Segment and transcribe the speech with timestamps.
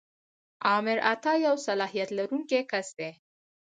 [0.75, 3.09] آمر اعطا یو صلاحیت لرونکی کس دی.